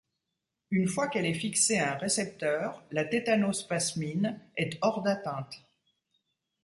[0.71, 5.63] Une fois qu'elle est fixée à un récepteur, la tétanospasmine est hors d'atteinte.